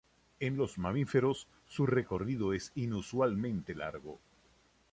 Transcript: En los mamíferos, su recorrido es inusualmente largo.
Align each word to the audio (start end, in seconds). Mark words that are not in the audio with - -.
En 0.39 0.57
los 0.57 0.79
mamíferos, 0.79 1.47
su 1.67 1.85
recorrido 1.85 2.53
es 2.53 2.71
inusualmente 2.73 3.75
largo. 3.75 4.17